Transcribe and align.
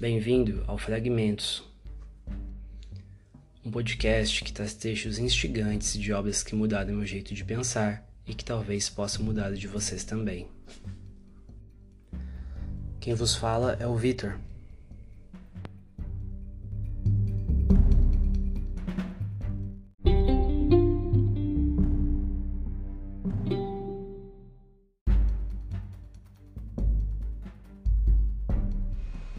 Bem-vindo 0.00 0.62
ao 0.68 0.78
Fragmentos, 0.78 1.64
um 3.64 3.70
podcast 3.72 4.44
que 4.44 4.52
traz 4.52 4.72
trechos 4.72 5.18
instigantes 5.18 5.98
de 5.98 6.12
obras 6.12 6.40
que 6.40 6.54
mudaram 6.54 6.94
meu 6.94 7.04
jeito 7.04 7.34
de 7.34 7.44
pensar 7.44 8.08
e 8.24 8.32
que 8.32 8.44
talvez 8.44 8.88
possam 8.88 9.24
mudar 9.24 9.50
de 9.50 9.66
vocês 9.66 10.04
também. 10.04 10.46
Quem 13.00 13.12
vos 13.12 13.34
fala 13.34 13.76
é 13.80 13.88
o 13.88 13.96
Vitor. 13.96 14.38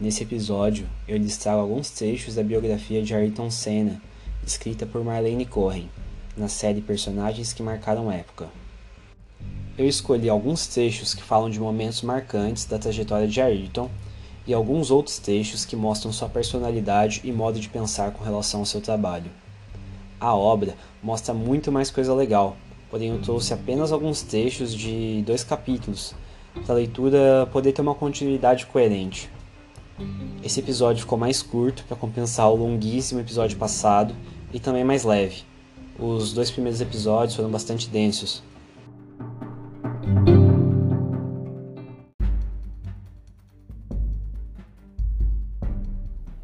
Nesse 0.00 0.22
episódio, 0.22 0.88
eu 1.06 1.18
lhes 1.18 1.36
trago 1.36 1.60
alguns 1.60 1.90
trechos 1.90 2.34
da 2.34 2.42
biografia 2.42 3.02
de 3.02 3.14
Ayrton 3.14 3.50
Senna, 3.50 4.00
escrita 4.46 4.86
por 4.86 5.04
Marlene 5.04 5.44
Cohen, 5.44 5.90
na 6.34 6.48
série 6.48 6.80
Personagens 6.80 7.52
que 7.52 7.62
Marcaram 7.62 8.10
Época. 8.10 8.48
Eu 9.76 9.86
escolhi 9.86 10.30
alguns 10.30 10.66
trechos 10.66 11.12
que 11.12 11.22
falam 11.22 11.50
de 11.50 11.60
momentos 11.60 12.00
marcantes 12.00 12.64
da 12.64 12.78
trajetória 12.78 13.28
de 13.28 13.42
Ayrton 13.42 13.90
e 14.46 14.54
alguns 14.54 14.90
outros 14.90 15.18
trechos 15.18 15.66
que 15.66 15.76
mostram 15.76 16.14
sua 16.14 16.30
personalidade 16.30 17.20
e 17.22 17.30
modo 17.30 17.60
de 17.60 17.68
pensar 17.68 18.10
com 18.12 18.24
relação 18.24 18.60
ao 18.60 18.66
seu 18.66 18.80
trabalho. 18.80 19.30
A 20.18 20.34
obra 20.34 20.76
mostra 21.02 21.34
muito 21.34 21.70
mais 21.70 21.90
coisa 21.90 22.14
legal, 22.14 22.56
porém 22.90 23.10
eu 23.10 23.20
trouxe 23.20 23.52
apenas 23.52 23.92
alguns 23.92 24.22
trechos 24.22 24.74
de 24.74 25.22
dois 25.26 25.44
capítulos, 25.44 26.14
para 26.64 26.72
a 26.72 26.78
leitura 26.78 27.46
poder 27.52 27.72
ter 27.72 27.82
uma 27.82 27.94
continuidade 27.94 28.64
coerente. 28.64 29.28
Esse 30.42 30.60
episódio 30.60 31.02
ficou 31.02 31.18
mais 31.18 31.42
curto 31.42 31.84
para 31.84 31.96
compensar 31.96 32.50
o 32.50 32.56
longuíssimo 32.56 33.20
episódio 33.20 33.58
passado 33.58 34.14
e 34.52 34.58
também 34.58 34.84
mais 34.84 35.04
leve. 35.04 35.42
Os 35.98 36.32
dois 36.32 36.50
primeiros 36.50 36.80
episódios 36.80 37.36
foram 37.36 37.50
bastante 37.50 37.88
densos. 37.88 38.42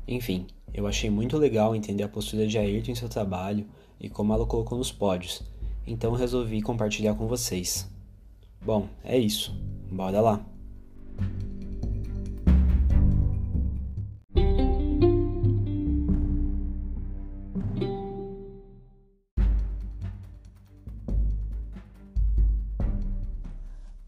Enfim, 0.06 0.46
eu 0.72 0.86
achei 0.86 1.10
muito 1.10 1.36
legal 1.36 1.74
entender 1.74 2.02
a 2.02 2.08
postura 2.08 2.46
de 2.46 2.58
Ayrton 2.58 2.92
em 2.92 2.94
seu 2.94 3.08
trabalho 3.08 3.66
e 4.00 4.08
como 4.08 4.32
ela 4.32 4.46
colocou 4.46 4.78
nos 4.78 4.92
pódios, 4.92 5.42
então 5.86 6.12
resolvi 6.12 6.62
compartilhar 6.62 7.14
com 7.14 7.26
vocês. 7.26 7.90
Bom, 8.64 8.88
é 9.04 9.18
isso. 9.18 9.54
Bora 9.90 10.20
lá! 10.20 10.55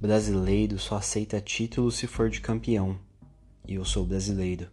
Brasileiro 0.01 0.79
só 0.79 0.99
aceita 0.99 1.41
título 1.41 1.91
se 1.91 2.07
for 2.07 2.31
de 2.31 2.41
campeão. 2.41 2.97
E 3.67 3.75
eu 3.75 3.85
sou 3.85 4.07
brasileiro. 4.07 4.69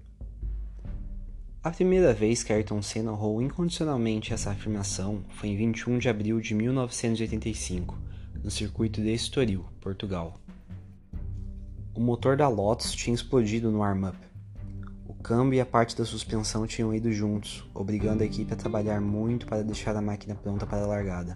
A 1.64 1.72
primeira 1.72 2.14
vez 2.14 2.44
que 2.44 2.54
Ayrton 2.54 2.80
Senna 2.84 3.12
honrou 3.12 3.42
incondicionalmente 3.42 4.32
essa 4.32 4.52
afirmação 4.52 5.26
foi 5.30 5.50
em 5.50 5.58
21 5.58 5.98
de 5.98 6.10
abril 6.10 6.40
de 6.40 6.54
1985, 6.54 7.98
no 8.44 8.52
circuito 8.52 9.02
de 9.02 9.12
Estoril, 9.16 9.66
Portugal. 9.82 10.40
O 11.96 12.00
motor 12.00 12.38
da 12.38 12.48
Lotus 12.48 12.94
tinha 12.94 13.16
explodido 13.16 13.72
no 13.72 13.82
arm-up. 13.82 14.20
O 15.08 15.16
câmbio 15.16 15.58
e 15.58 15.60
a 15.60 15.66
parte 15.66 15.98
da 15.98 16.06
suspensão 16.06 16.68
tinham 16.68 16.94
ido 16.94 17.12
juntos, 17.12 17.68
obrigando 17.74 18.22
a 18.22 18.28
equipe 18.28 18.54
a 18.54 18.56
trabalhar 18.56 19.02
muito 19.02 19.48
para 19.48 19.64
deixar 19.64 19.96
a 19.96 20.02
máquina 20.04 20.36
pronta 20.36 20.68
para 20.68 20.84
a 20.84 20.88
largada. 20.88 21.36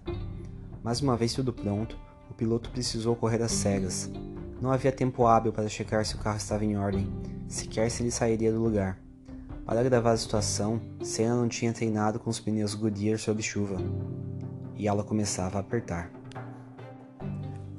Mais 0.83 1.01
uma 1.01 1.17
vez 1.17 1.33
tudo 1.33 1.51
pronto, 1.51 1.97
o 2.29 2.33
piloto 2.33 2.69
precisou 2.69 3.15
correr 3.15 3.41
às 3.41 3.51
cegas. 3.51 4.09
Não 4.61 4.71
havia 4.71 4.91
tempo 4.91 5.25
hábil 5.25 5.51
para 5.51 5.69
checar 5.69 6.05
se 6.05 6.15
o 6.15 6.19
carro 6.19 6.37
estava 6.37 6.65
em 6.65 6.77
ordem, 6.77 7.09
sequer 7.47 7.89
se 7.89 8.03
ele 8.03 8.11
sairia 8.11 8.51
do 8.51 8.61
lugar. 8.61 8.99
Para 9.65 9.83
gravar 9.83 10.11
a 10.11 10.17
situação, 10.17 10.81
Senna 11.01 11.35
não 11.35 11.47
tinha 11.47 11.71
treinado 11.71 12.19
com 12.19 12.29
os 12.29 12.39
pneus 12.39 12.73
Goodyear 12.73 13.19
sob 13.19 13.41
chuva, 13.41 13.77
e 14.75 14.87
ela 14.87 15.03
começava 15.03 15.57
a 15.57 15.61
apertar. 15.61 16.11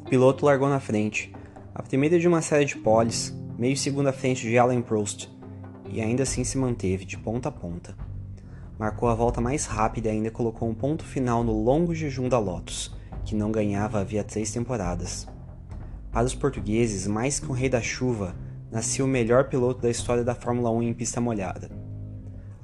O 0.00 0.08
piloto 0.08 0.46
largou 0.46 0.68
na 0.68 0.80
frente, 0.80 1.32
a 1.74 1.82
primeira 1.82 2.18
de 2.18 2.28
uma 2.28 2.42
série 2.42 2.64
de 2.64 2.76
poles, 2.76 3.34
meio 3.58 3.76
segundo 3.76 4.08
à 4.08 4.12
frente 4.12 4.46
de 4.46 4.56
Alain 4.56 4.82
Prost, 4.82 5.28
e 5.88 6.00
ainda 6.00 6.22
assim 6.22 6.44
se 6.44 6.56
manteve 6.56 7.04
de 7.04 7.18
ponta 7.18 7.48
a 7.48 7.52
ponta. 7.52 7.94
Marcou 8.78 9.08
a 9.08 9.14
volta 9.14 9.40
mais 9.40 9.66
rápida 9.66 10.08
e 10.08 10.12
ainda 10.12 10.30
colocou 10.30 10.68
um 10.68 10.74
ponto 10.74 11.04
final 11.04 11.44
no 11.44 11.52
longo 11.52 11.94
jejum 11.94 12.28
da 12.28 12.38
Lotus, 12.38 12.94
que 13.30 13.36
não 13.36 13.52
ganhava 13.52 14.00
havia 14.00 14.24
três 14.24 14.50
temporadas. 14.50 15.24
Para 16.10 16.26
os 16.26 16.34
portugueses, 16.34 17.06
mais 17.06 17.38
que 17.38 17.46
um 17.46 17.54
rei 17.54 17.68
da 17.68 17.80
chuva, 17.80 18.34
nascia 18.72 19.04
o 19.04 19.08
melhor 19.08 19.48
piloto 19.48 19.80
da 19.80 19.88
história 19.88 20.24
da 20.24 20.34
Fórmula 20.34 20.68
1 20.72 20.82
em 20.82 20.92
pista 20.92 21.20
molhada. 21.20 21.70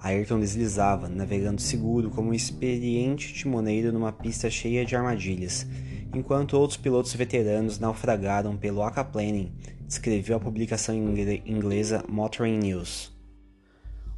Ayrton 0.01 0.41
deslizava, 0.41 1.09
navegando 1.09 1.61
seguro 1.61 2.11
como 2.11 2.31
um 2.31 2.35
experiente 2.35 3.33
timoneiro 3.33 3.93
numa 3.93 4.11
pista 4.11 4.51
cheia 4.51 4.85
de 4.85 4.97
armadilhas, 4.97 5.65
enquanto 6.13 6.55
outros 6.55 6.77
pilotos 6.77 7.15
veteranos 7.15 7.79
naufragaram 7.79 8.57
pelo 8.57 8.83
aquaplaning, 8.83 9.53
escreveu 9.89 10.37
a 10.37 10.41
publicação 10.41 10.97
inglesa 10.97 12.03
Motoring 12.09 12.59
News. 12.59 13.17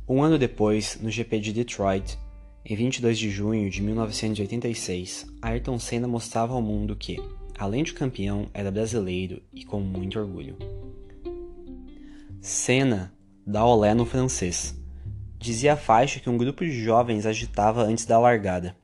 Um 0.08 0.22
ano 0.22 0.38
depois, 0.38 0.98
no 0.98 1.10
GP 1.10 1.40
de 1.40 1.52
Detroit, 1.52 2.18
em 2.64 2.76
22 2.76 3.18
de 3.18 3.30
junho 3.30 3.70
de 3.70 3.82
1986, 3.82 5.26
Ayrton 5.40 5.78
Senna 5.78 6.06
mostrava 6.06 6.54
ao 6.54 6.60
mundo 6.60 6.94
que, 6.96 7.16
além 7.58 7.82
de 7.82 7.94
campeão, 7.94 8.48
era 8.52 8.70
brasileiro 8.70 9.40
e 9.52 9.64
com 9.64 9.80
muito 9.80 10.18
orgulho. 10.18 10.56
Senna 12.40 13.12
dá 13.46 13.64
olé 13.64 13.94
no 13.94 14.04
francês. 14.04 14.78
Dizia 15.38 15.74
a 15.74 15.76
faixa 15.76 16.20
que 16.20 16.28
um 16.28 16.36
grupo 16.36 16.64
de 16.64 16.72
jovens 16.72 17.24
agitava 17.24 17.82
antes 17.82 18.04
da 18.04 18.18
largada. 18.18 18.76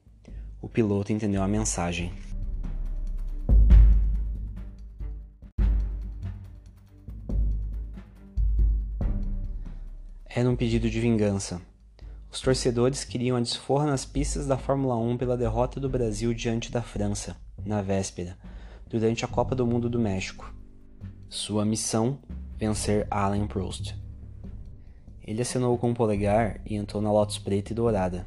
O 0.63 0.69
piloto 0.69 1.13
entendeu 1.13 1.43
a 1.43 1.49
mensagem. 1.49 2.13
Era 10.25 10.49
um 10.49 10.57
pedido 10.57 10.89
de 10.89 10.99
vingança. 10.99 11.61
Os 12.35 12.41
torcedores 12.41 13.05
queriam 13.05 13.37
a 13.37 13.41
desforra 13.41 13.87
nas 13.87 14.05
pistas 14.05 14.45
da 14.45 14.59
Fórmula 14.59 14.97
1 14.97 15.19
pela 15.19 15.37
derrota 15.37 15.79
do 15.79 15.89
Brasil 15.89 16.35
diante 16.35 16.69
da 16.69 16.83
França, 16.83 17.37
na 17.65 17.81
véspera, 17.81 18.37
durante 18.91 19.25
a 19.25 19.29
Copa 19.29 19.55
do 19.55 19.65
Mundo 19.65 19.89
do 19.89 20.01
México. 20.01 20.53
Sua 21.29 21.65
missão: 21.65 22.19
vencer 22.57 23.07
Alain 23.09 23.47
Prost. 23.47 23.95
Ele 25.23 25.43
assinou 25.43 25.79
com 25.79 25.93
o 25.93 25.95
polegar 25.95 26.61
e 26.67 26.75
entrou 26.75 27.01
na 27.01 27.13
Lotus 27.13 27.39
preta 27.39 27.71
e 27.71 27.75
dourada. 27.77 28.27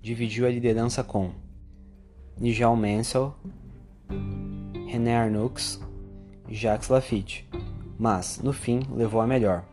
Dividiu 0.00 0.46
a 0.46 0.48
liderança 0.48 1.02
com 1.02 1.32
Nigel 2.38 2.76
Mansell, 2.76 3.34
René 4.86 5.16
Arnoux 5.16 5.80
e 6.48 6.54
Jacques 6.54 6.88
Lafitte, 6.88 7.50
mas, 7.98 8.38
no 8.38 8.52
fim, 8.52 8.86
levou 8.92 9.20
a 9.20 9.26
melhor. 9.26 9.71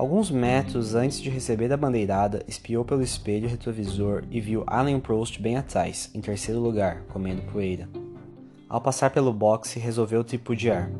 Alguns 0.00 0.30
metros 0.30 0.94
antes 0.94 1.20
de 1.20 1.28
receber 1.28 1.70
a 1.70 1.76
bandeirada, 1.76 2.42
espiou 2.48 2.86
pelo 2.86 3.02
espelho 3.02 3.46
retrovisor 3.46 4.24
e 4.30 4.40
viu 4.40 4.64
Alain 4.66 4.98
Prost 4.98 5.38
bem 5.38 5.58
atrás, 5.58 6.10
em 6.14 6.22
terceiro 6.22 6.58
lugar, 6.58 7.02
comendo 7.10 7.42
poeira. 7.42 7.86
Ao 8.66 8.80
passar 8.80 9.10
pelo 9.10 9.30
boxe, 9.30 9.78
resolveu 9.78 10.24
tripudiar. 10.24 10.90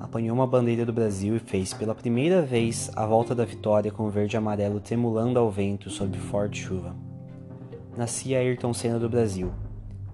Apanhou 0.00 0.34
uma 0.34 0.44
bandeira 0.44 0.84
do 0.84 0.92
Brasil 0.92 1.36
e 1.36 1.38
fez 1.38 1.72
pela 1.72 1.94
primeira 1.94 2.42
vez 2.42 2.90
a 2.96 3.06
volta 3.06 3.32
da 3.32 3.44
vitória 3.44 3.92
com 3.92 4.06
o 4.06 4.10
verde 4.10 4.34
e 4.34 4.38
amarelo 4.38 4.80
tremulando 4.80 5.38
ao 5.38 5.48
vento 5.48 5.88
sob 5.88 6.18
forte 6.18 6.62
chuva. 6.62 6.96
Nascia 7.96 8.40
Ayrton 8.40 8.74
Senna 8.74 8.98
do 8.98 9.08
Brasil, 9.08 9.52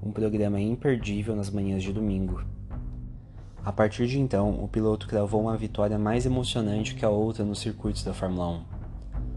um 0.03 0.13
programa 0.13 0.61
imperdível 0.61 1.35
nas 1.35 1.49
manhãs 1.49 1.83
de 1.83 1.95
domingo. 1.95 2.58
A 3.69 3.73
partir 3.73 4.07
de 4.07 4.19
então, 4.19 4.65
o 4.65 4.67
piloto 4.67 5.07
cravou 5.07 5.43
uma 5.43 5.55
vitória 5.55 5.99
mais 5.99 6.25
emocionante 6.25 6.95
que 6.95 7.05
a 7.05 7.11
outra 7.11 7.45
nos 7.45 7.59
circuitos 7.59 8.03
da 8.03 8.15
Fórmula 8.15 8.49
1. 8.49 8.63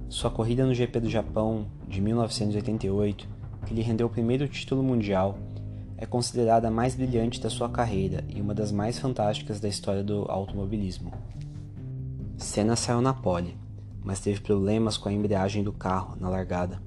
Sua 0.07 0.31
corrida 0.31 0.65
no 0.65 0.73
GP 0.73 1.01
do 1.01 1.09
Japão 1.09 1.67
de 1.85 1.99
1988, 1.99 3.27
que 3.65 3.73
lhe 3.73 3.81
rendeu 3.81 4.07
o 4.07 4.09
primeiro 4.09 4.47
título 4.47 4.81
mundial, 4.81 5.37
é 5.97 6.05
considerada 6.05 6.69
a 6.69 6.71
mais 6.71 6.95
brilhante 6.95 7.41
da 7.41 7.49
sua 7.49 7.67
carreira 7.67 8.23
e 8.29 8.39
uma 8.39 8.53
das 8.53 8.71
mais 8.71 8.97
fantásticas 8.97 9.59
da 9.59 9.67
história 9.67 10.01
do 10.01 10.23
automobilismo. 10.31 11.11
Senna 12.37 12.77
saiu 12.77 13.01
na 13.01 13.13
pole, 13.13 13.57
mas 14.01 14.21
teve 14.21 14.39
problemas 14.39 14.95
com 14.95 15.09
a 15.09 15.13
embreagem 15.13 15.61
do 15.61 15.73
carro 15.73 16.15
na 16.17 16.29
largada. 16.29 16.81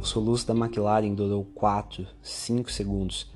O 0.00 0.02
soluço 0.02 0.46
da 0.46 0.54
McLaren 0.54 1.12
durou 1.12 1.44
4, 1.54 2.06
5 2.22 2.72
segundos 2.72 3.30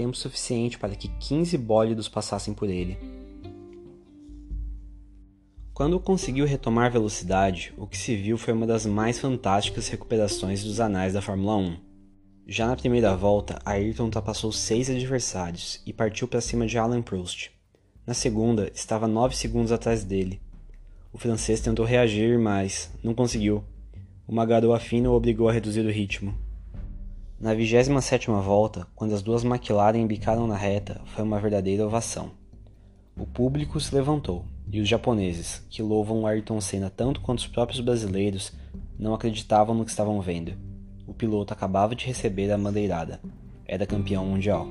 tempo 0.00 0.16
suficiente 0.16 0.78
para 0.78 0.96
que 0.96 1.08
15 1.08 1.58
bólidos 1.58 2.08
passassem 2.08 2.54
por 2.54 2.70
ele. 2.70 2.96
Quando 5.74 6.00
conseguiu 6.00 6.46
retomar 6.46 6.90
velocidade, 6.90 7.74
o 7.76 7.86
que 7.86 7.98
se 7.98 8.16
viu 8.16 8.38
foi 8.38 8.54
uma 8.54 8.66
das 8.66 8.86
mais 8.86 9.18
fantásticas 9.18 9.88
recuperações 9.88 10.64
dos 10.64 10.80
anais 10.80 11.12
da 11.12 11.20
Fórmula 11.20 11.54
1. 11.56 11.76
Já 12.46 12.66
na 12.66 12.76
primeira 12.76 13.14
volta, 13.14 13.58
Ayrton 13.62 14.04
ultrapassou 14.04 14.50
seis 14.50 14.88
adversários 14.88 15.82
e 15.84 15.92
partiu 15.92 16.26
para 16.26 16.40
cima 16.40 16.66
de 16.66 16.78
Alain 16.78 17.02
Prost. 17.02 17.50
Na 18.06 18.14
segunda, 18.14 18.70
estava 18.74 19.06
nove 19.06 19.36
segundos 19.36 19.70
atrás 19.70 20.02
dele. 20.02 20.40
O 21.12 21.18
francês 21.18 21.60
tentou 21.60 21.84
reagir, 21.84 22.38
mas 22.38 22.90
não 23.04 23.14
conseguiu. 23.14 23.62
Uma 24.26 24.46
garoa 24.46 24.80
fina 24.80 25.10
o 25.10 25.14
obrigou 25.14 25.50
a 25.50 25.52
reduzir 25.52 25.84
o 25.84 25.90
ritmo. 25.90 26.34
Na 27.40 27.54
27ª 27.54 28.38
volta, 28.42 28.86
quando 28.94 29.14
as 29.14 29.22
duas 29.22 29.42
McLaren 29.46 30.06
bicaram 30.06 30.46
na 30.46 30.58
reta, 30.58 31.00
foi 31.06 31.24
uma 31.24 31.40
verdadeira 31.40 31.86
ovação. 31.86 32.32
O 33.16 33.24
público 33.24 33.80
se 33.80 33.94
levantou, 33.94 34.44
e 34.70 34.78
os 34.78 34.86
japoneses, 34.86 35.64
que 35.70 35.82
louvam 35.82 36.26
Ayrton 36.26 36.60
Senna 36.60 36.90
tanto 36.90 37.22
quanto 37.22 37.38
os 37.38 37.46
próprios 37.46 37.80
brasileiros, 37.80 38.52
não 38.98 39.14
acreditavam 39.14 39.74
no 39.74 39.86
que 39.86 39.90
estavam 39.90 40.20
vendo. 40.20 40.52
O 41.06 41.14
piloto 41.14 41.54
acabava 41.54 41.94
de 41.94 42.04
receber 42.04 42.52
a 42.52 42.58
bandeirada. 42.58 43.18
Era 43.64 43.86
campeão 43.86 44.26
mundial. 44.26 44.68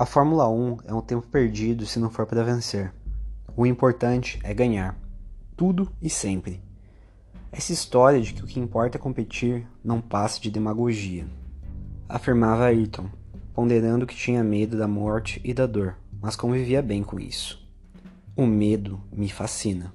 A 0.00 0.06
Fórmula 0.06 0.48
1 0.48 0.76
é 0.84 0.94
um 0.94 1.00
tempo 1.00 1.26
perdido 1.26 1.84
se 1.84 1.98
não 1.98 2.08
for 2.08 2.24
para 2.24 2.44
vencer. 2.44 2.94
O 3.56 3.66
importante 3.66 4.38
é 4.44 4.54
ganhar 4.54 4.96
tudo 5.56 5.90
e 6.00 6.08
sempre. 6.08 6.62
Essa 7.50 7.72
história 7.72 8.20
de 8.20 8.32
que 8.32 8.44
o 8.44 8.46
que 8.46 8.60
importa 8.60 8.96
é 8.96 9.00
competir 9.00 9.66
não 9.82 10.00
passa 10.00 10.40
de 10.40 10.52
demagogia, 10.52 11.26
afirmava 12.08 12.66
Ayrton, 12.66 13.10
ponderando 13.52 14.06
que 14.06 14.14
tinha 14.14 14.44
medo 14.44 14.78
da 14.78 14.86
morte 14.86 15.40
e 15.42 15.52
da 15.52 15.66
dor, 15.66 15.96
mas 16.22 16.36
convivia 16.36 16.80
bem 16.80 17.02
com 17.02 17.18
isso. 17.18 17.60
O 18.36 18.46
medo 18.46 19.00
me 19.10 19.28
fascina, 19.28 19.92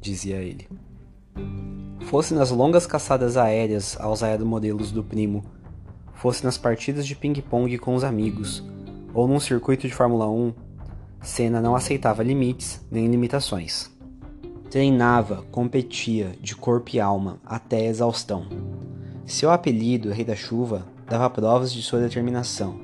dizia 0.00 0.36
ele. 0.36 0.68
Fosse 2.02 2.32
nas 2.32 2.52
longas 2.52 2.86
caçadas 2.86 3.36
aéreas 3.36 3.96
aos 3.98 4.22
aeromodelos 4.22 4.92
do 4.92 5.02
primo, 5.02 5.44
fosse 6.14 6.44
nas 6.44 6.56
partidas 6.56 7.04
de 7.04 7.16
ping-pong 7.16 7.76
com 7.78 7.96
os 7.96 8.04
amigos, 8.04 8.62
ou 9.14 9.28
num 9.28 9.40
circuito 9.40 9.86
de 9.86 9.94
Fórmula 9.94 10.28
1, 10.28 10.52
Senna 11.20 11.60
não 11.60 11.74
aceitava 11.74 12.22
limites 12.22 12.80
nem 12.90 13.06
limitações. 13.06 13.90
Treinava, 14.70 15.44
competia 15.50 16.32
de 16.40 16.56
corpo 16.56 16.90
e 16.94 17.00
alma 17.00 17.38
até 17.44 17.76
a 17.76 17.90
exaustão. 17.90 18.46
Seu 19.26 19.50
apelido, 19.50 20.10
Rei 20.10 20.24
da 20.24 20.34
Chuva, 20.34 20.86
dava 21.08 21.30
provas 21.30 21.72
de 21.72 21.82
sua 21.82 22.00
determinação. 22.00 22.80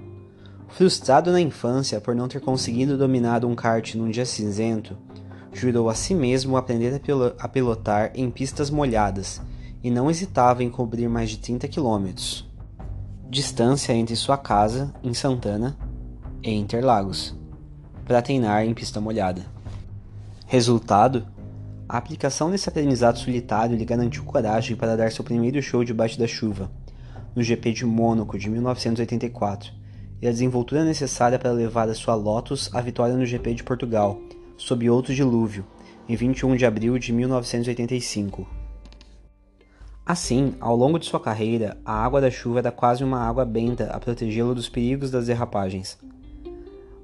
Frustrado 0.69 1.32
na 1.32 1.40
infância 1.40 2.00
por 2.00 2.14
não 2.14 2.28
ter 2.28 2.40
conseguido 2.40 2.98
dominar 2.98 3.44
um 3.44 3.54
kart 3.54 3.94
num 3.94 4.10
dia 4.10 4.26
cinzento, 4.26 4.96
jurou 5.52 5.88
a 5.88 5.94
si 5.94 6.14
mesmo 6.14 6.56
aprender 6.56 7.02
a 7.38 7.48
pilotar 7.48 8.12
em 8.14 8.30
pistas 8.30 8.70
molhadas 8.70 9.40
e 9.82 9.90
não 9.90 10.10
hesitava 10.10 10.62
em 10.62 10.70
cobrir 10.70 11.08
mais 11.08 11.30
de 11.30 11.38
30 11.38 11.66
quilômetros. 11.69 12.46
Distância 13.30 13.92
entre 13.92 14.14
sua 14.14 14.36
casa, 14.36 14.92
em 15.02 15.14
Santana, 15.14 15.76
e 16.43 16.52
Interlagos, 16.52 17.35
para 18.05 18.23
treinar 18.23 18.64
em 18.64 18.75
pista 18.75 19.00
molhada. 19.00 19.44
Resultado: 20.46 21.26
a 21.88 21.96
aplicação 21.99 22.50
desse 22.50 22.69
aprendizado 22.69 23.19
solitário 23.19 23.76
lhe 23.76 23.85
garantiu 23.85 24.25
coragem 24.25 24.76
para 24.76 24.96
dar 24.96 25.11
seu 25.11 25.25
primeiro 25.25 25.61
show 25.62 25.82
debaixo 25.85 26.19
da 26.19 26.26
chuva, 26.26 26.70
no 27.35 27.43
GP 27.43 27.73
de 27.73 27.87
Mônaco 27.87 28.38
de 28.38 28.49
1984, 28.49 29.73
e 30.20 30.29
a 30.29 30.31
desenvoltura 30.31 30.85
necessária 30.85 31.38
para 31.38 31.50
levar 31.50 31.88
a 31.88 31.94
sua 31.94 32.14
Lotus 32.14 32.75
à 32.75 32.81
vitória 32.81 33.17
no 33.17 33.26
GP 33.26 33.55
de 33.55 33.64
Portugal, 33.64 34.19
sob 34.56 34.88
outro 34.88 35.14
dilúvio, 35.14 35.64
em 36.08 36.17
21 36.17 36.56
de 36.56 36.64
abril 36.64 36.99
de 36.99 37.12
1985. 37.12 38.46
Assim, 40.05 40.55
ao 40.58 40.75
longo 40.75 40.99
de 40.99 41.05
sua 41.05 41.20
carreira, 41.20 41.76
a 41.85 41.93
água 41.93 42.20
da 42.20 42.31
chuva 42.31 42.61
era 42.61 42.73
quase 42.73 43.05
uma 43.05 43.20
água 43.20 43.44
benta 43.44 43.90
a 43.90 44.00
protegê-lo 44.00 44.55
dos 44.55 44.69
perigos 44.69 45.11
das 45.11 45.26
derrapagens. 45.26 45.99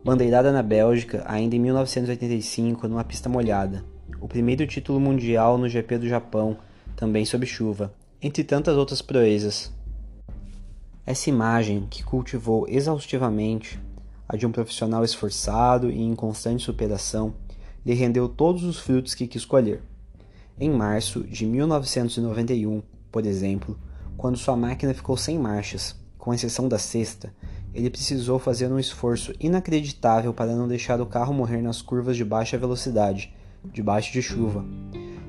Bandeirada 0.04 0.52
na 0.52 0.62
Bélgica, 0.62 1.24
ainda 1.26 1.56
em 1.56 1.58
1985, 1.58 2.86
numa 2.86 3.02
pista 3.02 3.28
molhada 3.28 3.84
o 4.24 4.28
primeiro 4.28 4.66
título 4.66 4.98
mundial 4.98 5.58
no 5.58 5.68
GP 5.68 5.98
do 5.98 6.08
Japão, 6.08 6.56
também 6.96 7.26
sob 7.26 7.44
chuva, 7.44 7.92
entre 8.22 8.42
tantas 8.42 8.74
outras 8.74 9.02
proezas. 9.02 9.70
Essa 11.04 11.28
imagem, 11.28 11.86
que 11.90 12.02
cultivou 12.02 12.66
exaustivamente, 12.66 13.78
a 14.26 14.34
de 14.34 14.46
um 14.46 14.50
profissional 14.50 15.04
esforçado 15.04 15.90
e 15.90 16.00
em 16.00 16.14
constante 16.14 16.64
superação, 16.64 17.34
lhe 17.84 17.92
rendeu 17.92 18.26
todos 18.26 18.64
os 18.64 18.78
frutos 18.78 19.14
que 19.14 19.26
quis 19.26 19.44
colher. 19.44 19.82
Em 20.58 20.70
março 20.70 21.22
de 21.24 21.44
1991, 21.44 22.82
por 23.12 23.26
exemplo, 23.26 23.78
quando 24.16 24.38
sua 24.38 24.56
máquina 24.56 24.94
ficou 24.94 25.18
sem 25.18 25.38
marchas, 25.38 25.94
com 26.16 26.32
exceção 26.32 26.66
da 26.66 26.78
sexta, 26.78 27.34
ele 27.74 27.90
precisou 27.90 28.38
fazer 28.38 28.70
um 28.70 28.78
esforço 28.78 29.34
inacreditável 29.40 30.32
para 30.32 30.54
não 30.54 30.68
deixar 30.68 31.00
o 31.00 31.06
carro 31.06 31.34
morrer 31.34 31.60
nas 31.60 31.82
curvas 31.82 32.16
de 32.16 32.24
baixa 32.24 32.56
velocidade 32.56 33.34
debaixo 33.72 34.12
de 34.12 34.22
chuva, 34.22 34.64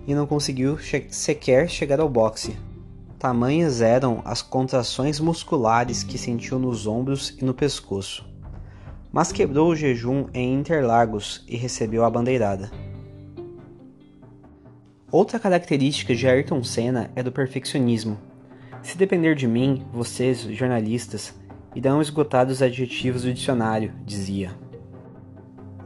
e 0.06 0.14
não 0.14 0.28
conseguiu 0.28 0.78
che 0.78 1.08
sequer 1.10 1.70
chegar 1.70 2.00
ao 2.00 2.10
boxe. 2.10 2.56
Tamanhas 3.18 3.82
eram 3.82 4.22
as 4.26 4.42
contrações 4.42 5.20
musculares 5.20 6.04
que 6.04 6.18
sentiu 6.18 6.60
nos 6.60 6.86
ombros 6.86 7.36
e 7.42 7.46
no 7.46 7.54
pescoço. 7.54 8.28
Mas 9.12 9.32
quebrou 9.32 9.70
o 9.70 9.76
jejum 9.76 10.28
em 10.34 10.54
Interlagos 10.54 11.44
e 11.48 11.56
recebeu 11.56 12.04
a 12.04 12.10
bandeirada. 12.10 12.70
Outra 15.10 15.40
característica 15.40 16.14
de 16.14 16.28
Ayrton 16.28 16.62
Senna 16.62 17.10
é 17.16 17.24
do 17.24 17.32
perfeccionismo. 17.32 18.18
Se 18.84 18.98
depender 18.98 19.34
de 19.34 19.48
mim, 19.48 19.86
vocês, 19.94 20.42
jornalistas, 20.42 21.34
irão 21.76 22.02
esgotar 22.02 22.48
os 22.48 22.62
adjetivos 22.62 23.24
do 23.24 23.34
dicionário, 23.34 23.94
dizia. 24.06 24.52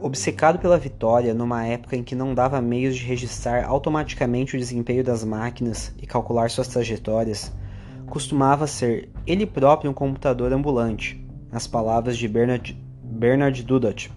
Obcecado 0.00 0.58
pela 0.60 0.78
vitória 0.78 1.34
numa 1.34 1.66
época 1.66 1.96
em 1.96 2.04
que 2.04 2.14
não 2.14 2.32
dava 2.32 2.62
meios 2.62 2.96
de 2.96 3.04
registrar 3.04 3.66
automaticamente 3.66 4.56
o 4.56 4.58
desempenho 4.58 5.02
das 5.02 5.24
máquinas 5.24 5.92
e 6.00 6.06
calcular 6.06 6.48
suas 6.48 6.68
trajetórias, 6.68 7.52
costumava 8.06 8.66
ser 8.66 9.10
ele 9.26 9.44
próprio 9.44 9.90
um 9.90 9.94
computador 9.94 10.52
ambulante, 10.52 11.22
nas 11.50 11.66
palavras 11.66 12.16
de 12.16 12.28
Bernard, 12.28 12.72
Bernard 13.02 13.62
Dudot, 13.64 14.10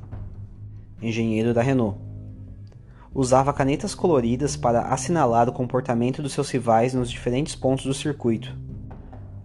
engenheiro 1.01 1.53
da 1.53 1.61
Renault. 1.61 1.99
Usava 3.13 3.51
canetas 3.51 3.93
coloridas 3.93 4.55
para 4.55 4.83
assinalar 4.83 5.49
o 5.49 5.53
comportamento 5.53 6.21
dos 6.21 6.33
seus 6.33 6.49
rivais 6.49 6.93
nos 6.93 7.09
diferentes 7.11 7.55
pontos 7.55 7.85
do 7.85 7.93
circuito, 7.93 8.55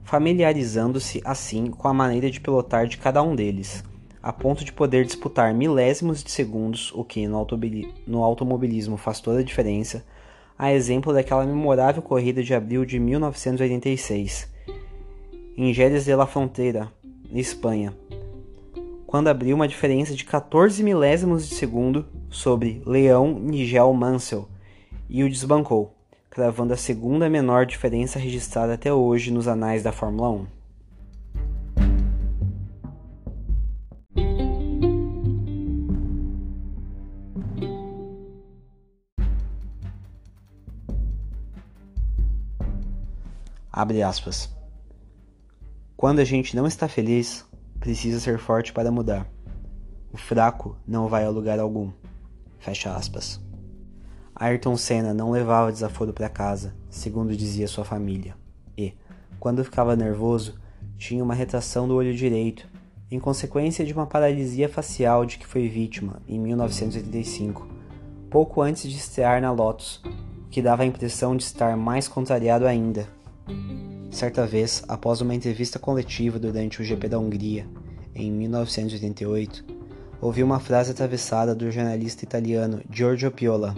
familiarizando-se 0.08 1.20
assim 1.24 1.66
com 1.66 1.86
a 1.86 1.92
maneira 1.92 2.30
de 2.30 2.40
pilotar 2.40 2.86
de 2.86 2.96
cada 2.96 3.22
um 3.22 3.36
deles 3.36 3.84
a 4.22 4.32
ponto 4.32 4.64
de 4.64 4.72
poder 4.72 5.04
disputar 5.04 5.54
milésimos 5.54 6.22
de 6.22 6.30
segundos, 6.30 6.92
o 6.94 7.04
que 7.04 7.26
no, 7.26 8.22
automobilismo 8.22 8.96
faz 8.96 9.20
toda 9.20 9.40
a 9.40 9.44
diferença, 9.44 10.04
a 10.58 10.72
exemplo 10.72 11.12
daquela 11.12 11.46
memorável 11.46 12.02
corrida 12.02 12.42
de 12.42 12.52
abril 12.52 12.84
de 12.84 12.98
1986, 12.98 14.52
em 15.56 15.72
Jerez 15.72 16.04
de 16.04 16.14
la 16.14 16.26
Frontera, 16.26 16.92
Espanha, 17.32 17.94
quando 19.06 19.28
abriu 19.28 19.54
uma 19.54 19.68
diferença 19.68 20.14
de 20.14 20.24
14 20.24 20.82
milésimos 20.82 21.48
de 21.48 21.54
segundo 21.54 22.06
sobre 22.28 22.82
Leão 22.84 23.38
Nigel 23.38 23.92
Mansell 23.94 24.48
e 25.08 25.22
o 25.22 25.30
desbancou, 25.30 25.97
cravando 26.38 26.72
a 26.72 26.76
segunda 26.76 27.28
menor 27.28 27.66
diferença 27.66 28.16
registrada 28.16 28.74
até 28.74 28.94
hoje 28.94 29.32
nos 29.32 29.48
anais 29.48 29.82
da 29.82 29.90
Fórmula 29.90 30.30
1. 30.30 30.46
Abre 43.72 44.00
aspas. 44.00 44.48
Quando 45.96 46.20
a 46.20 46.24
gente 46.24 46.54
não 46.54 46.68
está 46.68 46.86
feliz, 46.86 47.44
precisa 47.80 48.20
ser 48.20 48.38
forte 48.38 48.72
para 48.72 48.92
mudar. 48.92 49.26
O 50.12 50.16
fraco 50.16 50.76
não 50.86 51.08
vai 51.08 51.24
a 51.24 51.30
lugar 51.30 51.58
algum. 51.58 51.90
Fecha 52.60 52.94
aspas. 52.94 53.47
Ayrton 54.40 54.76
Senna 54.76 55.12
não 55.12 55.32
levava 55.32 55.72
desaforo 55.72 56.12
para 56.12 56.28
casa, 56.28 56.72
segundo 56.88 57.36
dizia 57.36 57.66
sua 57.66 57.84
família, 57.84 58.36
e, 58.76 58.94
quando 59.40 59.64
ficava 59.64 59.96
nervoso, 59.96 60.54
tinha 60.96 61.24
uma 61.24 61.34
retração 61.34 61.88
do 61.88 61.94
olho 61.94 62.14
direito, 62.14 62.68
em 63.10 63.18
consequência 63.18 63.84
de 63.84 63.92
uma 63.92 64.06
paralisia 64.06 64.68
facial 64.68 65.26
de 65.26 65.38
que 65.38 65.46
foi 65.46 65.66
vítima 65.68 66.22
em 66.28 66.38
1985, 66.38 67.66
pouco 68.30 68.62
antes 68.62 68.88
de 68.88 68.96
estrear 68.96 69.40
na 69.40 69.50
Lotus, 69.50 70.00
o 70.46 70.48
que 70.48 70.62
dava 70.62 70.84
a 70.84 70.86
impressão 70.86 71.36
de 71.36 71.42
estar 71.42 71.76
mais 71.76 72.06
contrariado 72.06 72.64
ainda. 72.64 73.08
Certa 74.08 74.46
vez, 74.46 74.84
após 74.86 75.20
uma 75.20 75.34
entrevista 75.34 75.80
coletiva 75.80 76.38
durante 76.38 76.80
o 76.80 76.84
GP 76.84 77.08
da 77.08 77.18
Hungria, 77.18 77.66
em 78.14 78.30
1988, 78.30 79.64
ouvi 80.20 80.42
uma 80.42 80.60
frase 80.60 80.92
atravessada 80.92 81.54
do 81.54 81.70
jornalista 81.70 82.24
italiano 82.24 82.80
Giorgio 82.90 83.30
Piola, 83.30 83.74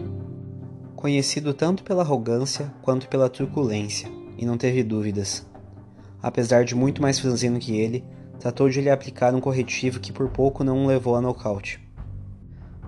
conhecido 1.01 1.55
tanto 1.55 1.83
pela 1.83 2.03
arrogância 2.03 2.73
quanto 2.83 3.09
pela 3.09 3.31
truculência, 3.31 4.09
e 4.37 4.45
não 4.45 4.59
teve 4.59 4.83
dúvidas. 4.83 5.47
Apesar 6.23 6.65
de 6.65 6.75
muito 6.75 7.01
mais 7.01 7.19
franzino 7.19 7.59
que 7.59 7.75
ele, 7.75 8.05
tratou 8.39 8.69
de 8.69 8.81
lhe 8.81 8.91
aplicar 8.91 9.35
um 9.35 9.41
corretivo 9.41 9.99
que 9.99 10.13
por 10.13 10.29
pouco 10.29 10.63
não 10.63 10.85
o 10.85 10.87
levou 10.87 11.17
a 11.17 11.21
nocaute. 11.21 11.81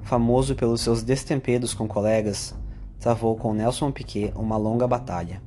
Famoso 0.03 0.55
pelos 0.55 0.83
seus 0.83 1.03
destemperos 1.03 1.73
com 1.73 1.89
colegas, 1.89 2.55
travou 3.01 3.35
com 3.35 3.55
Nelson 3.55 3.91
Piquet 3.91 4.33
uma 4.37 4.57
longa 4.57 4.87
batalha 4.87 5.43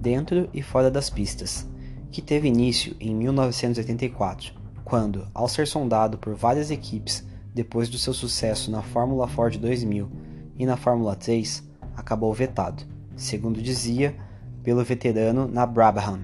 dentro 0.00 0.48
e 0.54 0.62
fora 0.62 0.90
das 0.90 1.10
pistas, 1.10 1.68
que 2.10 2.22
teve 2.22 2.48
início 2.48 2.96
em 2.98 3.14
1984, 3.14 4.54
quando, 4.82 5.28
ao 5.34 5.46
ser 5.46 5.68
sondado 5.68 6.16
por 6.16 6.34
várias 6.34 6.70
equipes 6.70 7.24
depois 7.54 7.88
do 7.88 7.98
seu 7.98 8.14
sucesso 8.14 8.70
na 8.70 8.80
Fórmula 8.80 9.28
Ford 9.28 9.56
2000 9.58 10.10
e 10.58 10.64
na 10.64 10.76
Fórmula 10.76 11.14
3, 11.14 11.69
acabou 12.00 12.32
vetado, 12.32 12.82
segundo 13.14 13.60
dizia, 13.62 14.16
pelo 14.62 14.82
veterano 14.82 15.46
na 15.46 15.64
Brabham. 15.66 16.20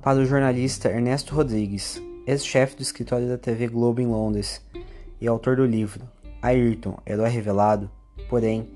Para 0.00 0.20
o 0.20 0.24
jornalista 0.24 0.88
Ernesto 0.88 1.34
Rodrigues, 1.34 2.00
ex-chefe 2.26 2.76
do 2.76 2.82
escritório 2.82 3.28
da 3.28 3.36
TV 3.36 3.68
Globo 3.68 4.00
em 4.00 4.06
Londres 4.06 4.64
e 5.20 5.26
autor 5.26 5.56
do 5.56 5.66
livro 5.66 6.08
Ayrton, 6.40 6.98
Herói 7.06 7.28
Revelado, 7.28 7.90
porém, 8.28 8.68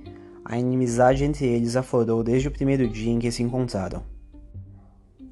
a 0.44 0.58
inimizade 0.58 1.24
entre 1.24 1.46
eles 1.46 1.74
aflorou 1.74 2.22
desde 2.22 2.46
o 2.46 2.52
primeiro 2.52 2.88
dia 2.88 3.12
em 3.12 3.18
que 3.18 3.32
se 3.32 3.42
encontraram. 3.42 4.02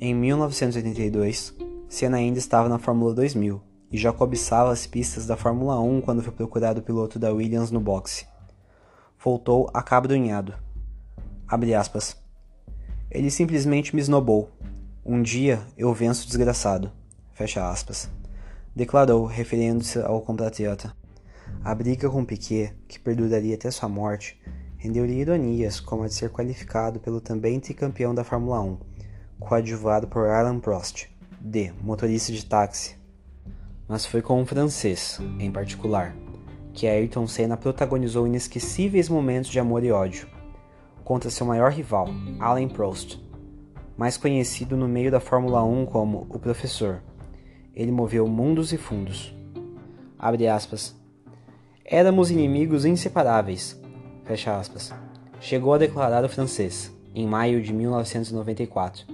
Em 0.01 0.13
1982, 0.13 1.55
Senna 1.89 2.17
ainda 2.17 2.39
estava 2.39 2.69
na 2.69 2.79
Fórmula 2.79 3.15
2000 3.15 3.61
e 3.93 3.97
já 3.97 4.13
cobiçava 4.13 4.73
as 4.73 4.87
pistas 4.87 5.27
da 5.27 5.37
Fórmula 5.37 5.79
1 5.81 6.01
quando 6.01 6.23
foi 6.23 6.33
procurado 6.33 6.81
o 6.81 6.83
piloto 6.83 7.19
da 7.19 7.33
Williams 7.33 7.71
no 7.71 7.79
boxe. 7.79 8.27
Voltou 9.25 9.71
acabrunhado. 9.73 10.53
Abre 11.49 11.75
aspas. 11.75 12.15
Ele 13.11 13.31
simplesmente 13.31 13.97
me 13.97 14.03
esnobou. 14.03 14.51
Um 15.03 15.23
dia 15.23 15.63
eu 15.79 15.95
venço 15.95 16.27
desgraçado. 16.27 16.93
Fecha 17.33 17.67
aspas. 17.67 18.11
Declarou, 18.77 19.25
referindo-se 19.25 19.99
ao 19.99 20.21
compatriota. 20.21 20.95
A 21.65 21.75
briga 21.75 22.11
com 22.11 22.23
Piquet, 22.23 22.75
que 22.87 22.99
perduraria 22.99 23.55
até 23.55 23.71
sua 23.71 23.89
morte, 23.89 24.39
rendeu-lhe 24.77 25.15
ironias 25.15 25.81
como 25.81 26.03
a 26.03 26.07
de 26.07 26.13
ser 26.13 26.29
qualificado 26.29 27.01
pelo 27.01 27.19
também 27.19 27.59
tricampeão 27.59 28.15
da 28.15 28.25
Fórmula 28.25 28.61
1, 28.61 28.79
coadjuvado 29.41 30.07
por 30.07 30.29
Alain 30.29 30.61
Prost, 30.61 31.07
D, 31.41 31.73
motorista 31.81 32.31
de 32.31 32.45
táxi. 32.45 32.95
Mas 33.89 34.05
foi 34.05 34.21
com 34.21 34.39
um 34.39 34.45
francês, 34.45 35.19
em 35.39 35.51
particular, 35.51 36.15
que 36.75 36.89
Ayrton 36.89 37.27
Senna 37.29 37.57
protagonizou 37.57 38.27
inesquecíveis 38.27 39.09
momentos 39.09 39.49
de 39.49 39.61
amor 39.61 39.85
e 39.85 39.93
ódio, 39.93 40.27
contra 41.05 41.31
seu 41.31 41.47
maior 41.47 41.71
rival, 41.71 42.09
Alain 42.41 42.69
Prost, 42.69 43.19
mais 43.97 44.17
conhecido 44.17 44.77
no 44.77 44.89
meio 44.89 45.11
da 45.11 45.21
Fórmula 45.21 45.63
1 45.63 45.87
como 45.87 46.27
o 46.29 46.39
Professor. 46.39 47.01
Ele 47.75 47.93
moveu 47.93 48.27
mundos 48.27 48.73
e 48.73 48.77
fundos. 48.77 49.33
Abre 50.19 50.49
aspas. 50.49 50.97
Éramos 51.85 52.31
inimigos 52.31 52.85
inseparáveis, 52.85 53.81
fecha 54.25 54.59
aspas, 54.59 54.93
chegou 55.41 55.75
a 55.75 55.79
declarar 55.79 56.25
o 56.25 56.29
francês, 56.29 56.93
em 57.15 57.27
maio 57.27 57.63
de 57.63 57.73
1994. 57.73 59.07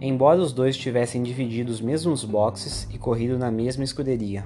Embora 0.00 0.40
os 0.40 0.52
dois 0.52 0.76
tivessem 0.76 1.22
dividido 1.22 1.72
os 1.72 1.80
mesmos 1.80 2.24
boxes 2.24 2.86
e 2.92 2.98
corrido 2.98 3.38
na 3.38 3.50
mesma 3.50 3.84
escuderia. 3.84 4.44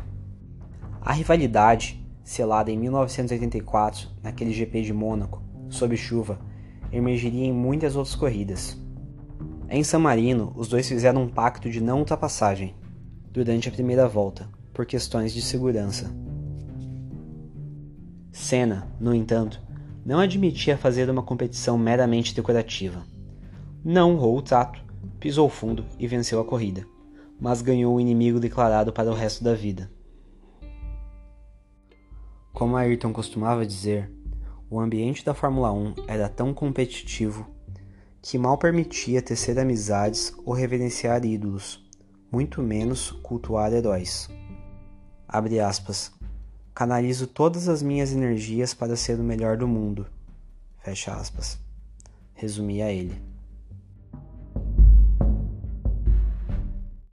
A 1.01 1.13
rivalidade, 1.13 1.98
selada 2.29 2.71
em 2.71 2.77
1984, 2.77 4.07
naquele 4.23 4.53
GP 4.53 4.83
de 4.83 4.93
Mônaco, 4.93 5.43
sob 5.71 5.97
chuva, 5.97 6.39
emergiria 6.93 7.47
em 7.47 7.53
muitas 7.55 7.97
outras 7.97 8.15
corridas. 8.15 8.77
Em 9.67 9.83
San 9.83 10.01
Marino, 10.01 10.53
os 10.55 10.69
dois 10.69 10.87
fizeram 10.87 11.23
um 11.23 11.29
pacto 11.29 11.71
de 11.71 11.81
não 11.81 12.01
ultrapassagem 12.01 12.75
durante 13.33 13.71
a 13.71 13.73
primeira 13.73 14.07
volta, 14.07 14.47
por 14.75 14.85
questões 14.85 15.33
de 15.33 15.41
segurança. 15.41 16.15
Senna, 18.31 18.87
no 19.01 19.15
entanto, 19.15 19.59
não 20.05 20.19
admitia 20.19 20.77
fazer 20.77 21.09
uma 21.09 21.23
competição 21.23 21.79
meramente 21.79 22.35
decorativa. 22.35 23.07
Não 23.83 24.13
honrou 24.13 24.37
o 24.37 24.43
trato, 24.43 24.85
pisou 25.19 25.49
fundo 25.49 25.83
e 25.99 26.07
venceu 26.07 26.39
a 26.41 26.45
corrida, 26.45 26.87
mas 27.41 27.63
ganhou 27.63 27.97
o 27.97 28.01
inimigo 28.01 28.39
declarado 28.39 28.93
para 28.93 29.11
o 29.11 29.15
resto 29.15 29.43
da 29.43 29.55
vida. 29.55 29.91
Como 32.59 32.77
Ayrton 32.77 33.13
costumava 33.13 33.65
dizer, 33.65 34.11
o 34.69 34.81
ambiente 34.81 35.25
da 35.25 35.33
Fórmula 35.33 35.71
1 35.71 35.95
era 36.09 36.29
tão 36.29 36.53
competitivo 36.53 37.47
que 38.21 38.37
mal 38.37 38.59
permitia 38.59 39.23
tecer 39.23 39.57
amizades 39.61 40.35
ou 40.45 40.53
reverenciar 40.55 41.25
ídolos, 41.25 41.89
muito 42.33 42.61
menos 42.61 43.13
cultuar 43.23 43.73
heróis. 43.73 44.29
Abre 45.29 45.61
aspas. 45.61 46.11
Canalizo 46.75 47.29
todas 47.29 47.69
as 47.69 47.81
minhas 47.81 48.13
energias 48.13 48.75
para 48.75 48.97
ser 48.97 49.21
o 49.21 49.23
melhor 49.23 49.57
do 49.57 49.69
mundo. 49.69 50.05
Fecha 50.83 51.15
aspas. 51.15 51.61
Resumia 52.35 52.91
ele. 52.91 53.28